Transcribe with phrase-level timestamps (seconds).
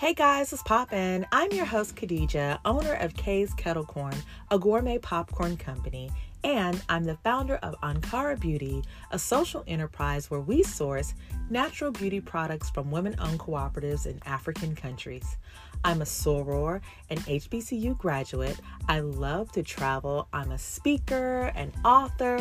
[0.00, 1.26] Hey guys, it's Poppin'.
[1.30, 4.14] I'm your host, Khadija, owner of Kay's Kettle Corn,
[4.50, 6.10] a gourmet popcorn company,
[6.42, 11.12] and I'm the founder of Ankara Beauty, a social enterprise where we source
[11.50, 15.36] natural beauty products from women owned cooperatives in African countries.
[15.84, 16.80] I'm a soror
[17.10, 18.58] and HBCU graduate.
[18.88, 20.28] I love to travel.
[20.32, 22.40] I'm a speaker, an author.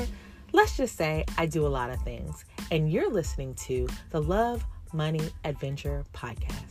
[0.53, 2.45] Let's just say I do a lot of things.
[2.71, 6.68] And you're listening to the Love, Money, Adventure podcast.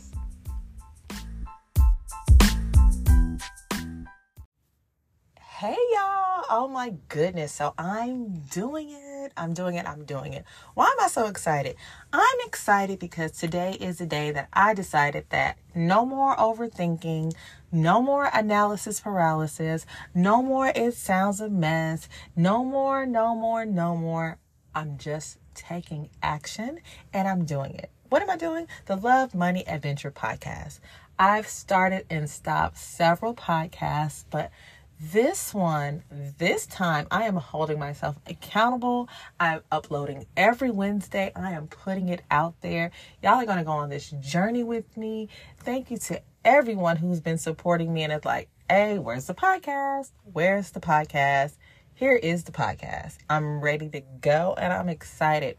[5.59, 6.45] Hey y'all.
[6.49, 7.51] Oh my goodness.
[7.51, 9.33] So I'm doing it.
[9.35, 9.85] I'm doing it.
[9.85, 10.45] I'm doing it.
[10.73, 11.75] Why am I so excited?
[12.13, 17.33] I'm excited because today is the day that I decided that no more overthinking,
[17.73, 19.85] no more analysis paralysis,
[20.15, 22.07] no more it sounds a mess,
[22.37, 24.37] no more, no more, no more.
[24.73, 26.79] I'm just taking action
[27.11, 27.91] and I'm doing it.
[28.07, 28.65] What am I doing?
[28.85, 30.79] The Love Money Adventure podcast.
[31.21, 34.51] I've started and stopped several podcasts, but
[34.99, 36.03] this one,
[36.37, 39.07] this time, I am holding myself accountable.
[39.39, 41.31] I'm uploading every Wednesday.
[41.35, 42.91] I am putting it out there.
[43.23, 45.29] Y'all are going to go on this journey with me.
[45.57, 50.11] Thank you to everyone who's been supporting me and it's like, hey, where's the podcast?
[50.23, 51.53] Where's the podcast?
[51.93, 53.17] Here is the podcast.
[53.29, 55.57] I'm ready to go and I'm excited.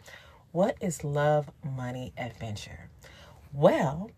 [0.53, 2.91] What is love, money, adventure?
[3.53, 4.11] Well,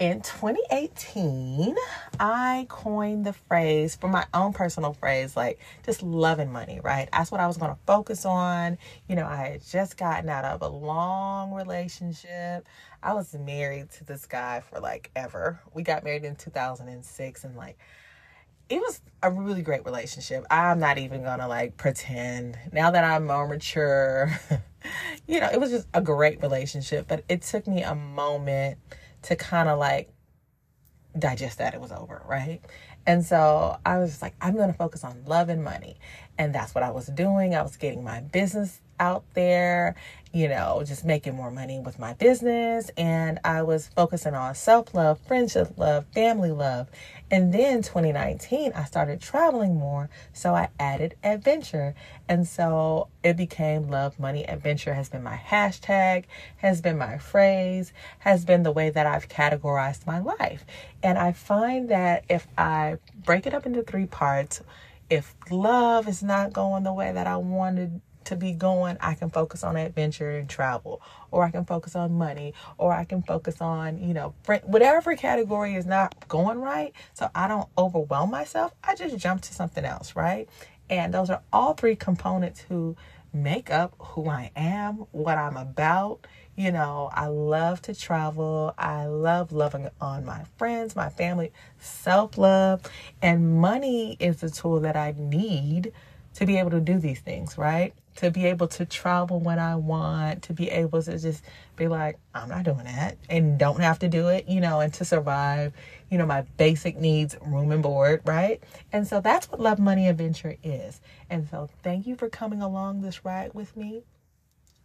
[0.00, 1.76] in 2018,
[2.18, 7.06] I coined the phrase for my own personal phrase, like just loving money, right?
[7.12, 8.78] That's what I was going to focus on.
[9.10, 12.66] You know, I had just gotten out of a long relationship.
[13.02, 15.60] I was married to this guy for like ever.
[15.74, 17.78] We got married in 2006 and like,
[18.70, 20.46] it was a really great relationship.
[20.50, 24.30] I'm not even gonna like pretend now that I'm more mature.
[25.26, 28.78] you know, it was just a great relationship, but it took me a moment
[29.22, 30.10] to kind of like
[31.18, 32.60] digest that it was over, right?
[33.06, 35.96] And so I was like, I'm going to focus on love and money.
[36.38, 37.54] And that's what I was doing.
[37.54, 39.96] I was getting my business out there,
[40.32, 42.90] you know, just making more money with my business.
[42.96, 46.88] And I was focusing on self love, friendship love, family love.
[47.32, 50.08] And then 2019, I started traveling more.
[50.32, 51.94] So I added adventure.
[52.28, 56.24] And so it became love, money, adventure has been my hashtag,
[56.58, 60.64] has been my phrase, has been the way that I've categorized my life.
[61.02, 64.60] And I find that if I break it up into three parts,
[65.08, 69.30] if love is not going the way that I wanted to be going, I can
[69.30, 71.00] focus on adventure and travel,
[71.30, 75.74] or I can focus on money, or I can focus on, you know, whatever category
[75.74, 76.92] is not going right.
[77.14, 78.72] So I don't overwhelm myself.
[78.84, 80.48] I just jump to something else, right?
[80.88, 82.96] And those are all three components who
[83.32, 86.26] make up who I am, what I'm about.
[86.56, 88.74] You know, I love to travel.
[88.76, 92.82] I love loving on my friends, my family, self love.
[93.22, 95.92] And money is the tool that I need
[96.34, 97.92] to be able to do these things, right?
[98.16, 101.44] To be able to travel when I want, to be able to just
[101.76, 104.92] be like, I'm not doing that and don't have to do it, you know, and
[104.94, 105.72] to survive,
[106.10, 108.62] you know, my basic needs, room and board, right?
[108.92, 111.00] And so that's what Love Money Adventure is.
[111.28, 114.02] And so thank you for coming along this ride with me,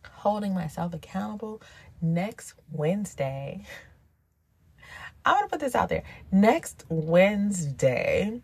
[0.10, 1.62] holding myself accountable.
[2.02, 3.66] Next Wednesday,
[5.26, 6.04] I'm to put this out there.
[6.32, 8.42] Next Wednesday,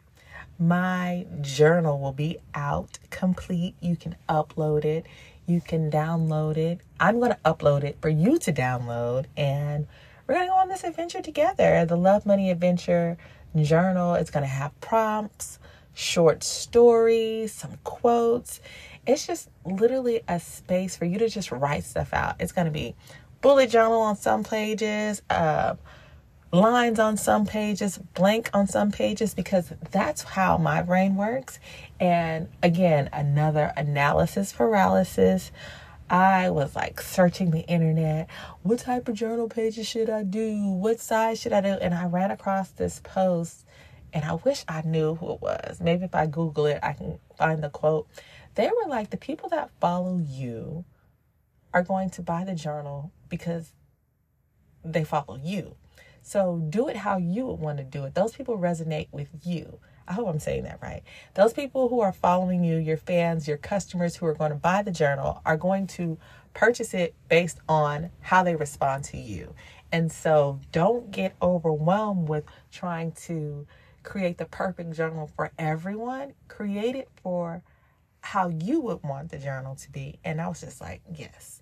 [0.62, 3.74] my journal will be out complete.
[3.82, 5.08] You can upload it,
[5.48, 6.82] you can download it.
[7.00, 9.88] I'm going to upload it for you to download, and
[10.28, 11.84] we're going to go on this adventure together.
[11.86, 13.18] The Love Money Adventure
[13.60, 14.14] journal.
[14.14, 15.58] It's going to have prompts,
[15.96, 18.62] short stories, some quotes.
[19.08, 22.36] It's just literally a space for you to just write stuff out.
[22.40, 22.96] It's going to be
[23.42, 25.74] bullet journal on some pages, uh,
[26.52, 31.60] lines on some pages, blank on some pages, because that's how my brain works.
[32.00, 35.52] And again, another analysis paralysis.
[36.10, 38.30] I was like searching the internet.
[38.64, 40.58] What type of journal pages should I do?
[40.58, 41.70] What size should I do?
[41.70, 43.66] And I ran across this post
[44.14, 45.80] and I wish I knew who it was.
[45.80, 48.08] Maybe if I Google it, I can find the quote.
[48.56, 50.84] They were like, the people that follow you
[51.74, 53.72] are going to buy the journal because
[54.84, 55.76] they follow you.
[56.22, 58.16] So do it how you would want to do it.
[58.16, 59.80] Those people resonate with you.
[60.08, 61.04] I hope I'm saying that right.
[61.36, 64.82] Those people who are following you, your fans, your customers who are going to buy
[64.82, 66.18] the journal, are going to
[66.54, 69.54] purchase it based on how they respond to you.
[69.92, 73.68] And so don't get overwhelmed with trying to
[74.04, 76.34] create the perfect journal for everyone.
[76.48, 77.62] Create it for
[78.22, 80.20] how you would want the journal to be.
[80.24, 81.61] And I was just like, yes,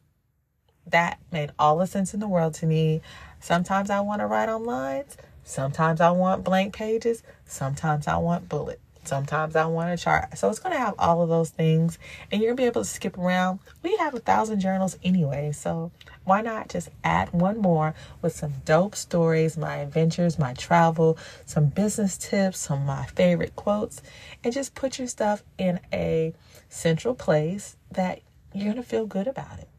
[0.88, 3.02] that made all the sense in the world to me.
[3.40, 5.18] Sometimes I want to write on lines.
[5.44, 7.24] Sometimes I want blank pages.
[7.46, 8.80] Sometimes I want bullet.
[9.06, 10.38] Sometimes I want a chart.
[10.38, 11.98] So it's going to have all of those things.
[12.32, 13.60] And you're going to be able to skip around.
[13.82, 15.52] We have a thousand journals anyway.
[15.54, 15.92] So
[16.26, 21.68] why not just add one more with some dope stories, my adventures, my travel, some
[21.68, 24.04] business tips, some of my favorite quotes,
[24.44, 26.34] and just put your stuff in a
[26.68, 28.22] central place that
[28.54, 29.70] you're going to feel good about it.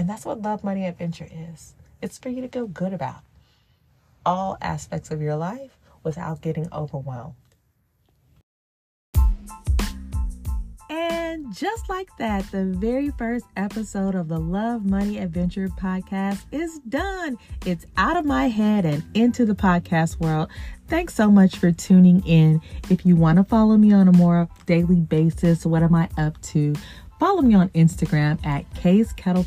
[0.00, 1.74] And that's what Love Money Adventure is.
[2.00, 3.20] It's for you to feel good about
[4.24, 7.34] all aspects of your life without getting overwhelmed.
[10.88, 16.78] And just like that, the very first episode of the Love Money Adventure podcast is
[16.88, 17.36] done.
[17.66, 20.48] It's out of my head and into the podcast world.
[20.88, 22.62] Thanks so much for tuning in.
[22.88, 26.40] If you want to follow me on a more daily basis, what am I up
[26.42, 26.72] to?
[27.20, 28.64] Follow me on Instagram at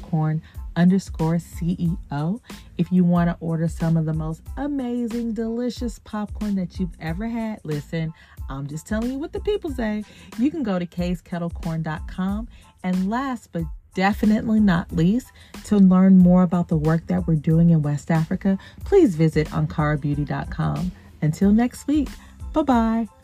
[0.04, 0.44] Corn
[0.76, 2.40] underscore CEO.
[2.78, 7.28] If you want to order some of the most amazing, delicious popcorn that you've ever
[7.28, 8.14] had, listen,
[8.48, 10.04] I'm just telling you what the people say.
[10.38, 12.48] You can go to kayskettlecorn.com.
[12.84, 13.64] And last but
[13.96, 15.32] definitely not least,
[15.66, 20.92] to learn more about the work that we're doing in West Africa, please visit ankarabeauty.com.
[21.24, 22.10] Until next week,
[22.54, 23.23] bye bye.